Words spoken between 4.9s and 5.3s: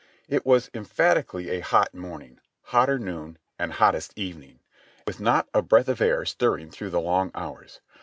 with